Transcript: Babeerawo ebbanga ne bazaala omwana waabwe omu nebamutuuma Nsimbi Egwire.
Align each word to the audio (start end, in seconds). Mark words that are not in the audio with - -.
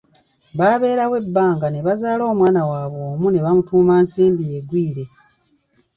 Babeerawo 0.59 1.15
ebbanga 1.23 1.67
ne 1.69 1.79
bazaala 1.87 2.23
omwana 2.31 2.61
waabwe 2.69 3.01
omu 3.13 3.27
nebamutuuma 3.29 3.93
Nsimbi 4.03 4.43
Egwire. 4.57 5.05